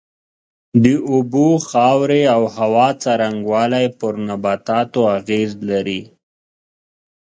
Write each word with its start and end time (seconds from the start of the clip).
د 0.83 0.85
اوبو، 1.11 1.47
خاورې 1.69 2.21
او 2.35 2.41
هوا 2.57 2.87
څرنگوالی 3.03 3.85
پر 3.99 4.13
نباتاتو 4.27 5.01
اغېز 5.17 5.51
لري. 5.69 6.01